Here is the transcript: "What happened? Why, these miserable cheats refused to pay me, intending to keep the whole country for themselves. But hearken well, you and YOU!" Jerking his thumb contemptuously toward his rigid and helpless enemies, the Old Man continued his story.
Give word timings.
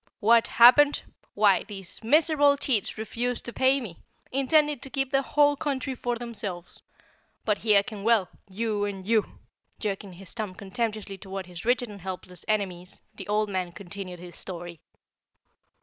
"What 0.19 0.47
happened? 0.47 1.03
Why, 1.35 1.61
these 1.61 2.03
miserable 2.03 2.57
cheats 2.57 2.97
refused 2.97 3.45
to 3.45 3.53
pay 3.53 3.79
me, 3.79 4.01
intending 4.31 4.79
to 4.79 4.89
keep 4.89 5.11
the 5.11 5.21
whole 5.21 5.55
country 5.55 5.93
for 5.93 6.15
themselves. 6.17 6.81
But 7.45 7.59
hearken 7.63 8.03
well, 8.03 8.27
you 8.49 8.83
and 8.85 9.05
YOU!" 9.05 9.37
Jerking 9.77 10.13
his 10.13 10.33
thumb 10.33 10.55
contemptuously 10.55 11.19
toward 11.19 11.45
his 11.45 11.65
rigid 11.65 11.87
and 11.89 12.01
helpless 12.01 12.43
enemies, 12.47 12.99
the 13.13 13.27
Old 13.27 13.47
Man 13.47 13.71
continued 13.73 14.17
his 14.19 14.35
story. 14.35 14.81